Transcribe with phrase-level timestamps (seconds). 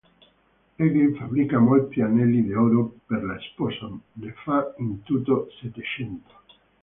[0.77, 6.39] Egli fabbrica molti anelli d'oro per la sposa: ne fa in tutto settecento.